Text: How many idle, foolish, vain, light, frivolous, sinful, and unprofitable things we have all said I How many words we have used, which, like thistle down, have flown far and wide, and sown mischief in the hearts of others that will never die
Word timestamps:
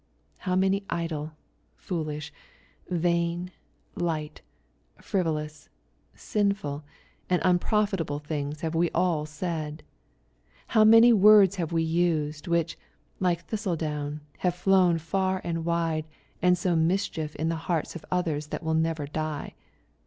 How 0.49 0.55
many 0.55 0.83
idle, 0.89 1.33
foolish, 1.75 2.33
vain, 2.89 3.51
light, 3.93 4.41
frivolous, 4.99 5.69
sinful, 6.15 6.83
and 7.29 7.39
unprofitable 7.45 8.17
things 8.17 8.63
we 8.63 8.85
have 8.87 8.91
all 8.95 9.27
said 9.27 9.83
I 10.69 10.73
How 10.73 10.83
many 10.83 11.13
words 11.13 11.59
we 11.59 11.61
have 11.61 11.73
used, 11.87 12.47
which, 12.47 12.79
like 13.19 13.45
thistle 13.45 13.75
down, 13.75 14.21
have 14.39 14.55
flown 14.55 14.97
far 14.97 15.39
and 15.43 15.63
wide, 15.65 16.07
and 16.41 16.57
sown 16.57 16.87
mischief 16.87 17.35
in 17.35 17.49
the 17.49 17.55
hearts 17.69 17.95
of 17.95 18.03
others 18.09 18.47
that 18.47 18.63
will 18.63 18.73
never 18.73 19.05
die 19.05 19.53